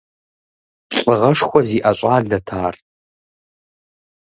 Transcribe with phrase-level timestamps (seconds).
[1.07, 2.75] Лӏыгъэшхуэ зиӏэ щӏалэт ар.